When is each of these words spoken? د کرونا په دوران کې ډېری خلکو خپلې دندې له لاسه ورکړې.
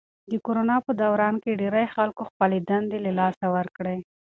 د 0.31 0.33
کرونا 0.45 0.77
په 0.85 0.91
دوران 1.01 1.35
کې 1.43 1.59
ډېری 1.61 1.85
خلکو 1.95 2.21
خپلې 2.29 2.57
دندې 2.69 2.97
له 3.05 3.11
لاسه 3.19 3.45
ورکړې. 3.55 3.97